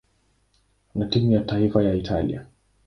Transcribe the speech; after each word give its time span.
na 0.95 1.05
timu 1.05 1.31
ya 1.31 1.41
taifa 1.43 1.83
ya 1.83 1.93
Italia. 1.93 2.45